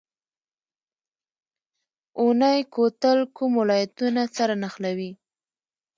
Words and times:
اونی 2.19 2.57
کوتل 2.73 3.19
کوم 3.35 3.51
ولایتونه 3.61 4.21
سره 4.37 4.53
نښلوي؟ 4.61 5.11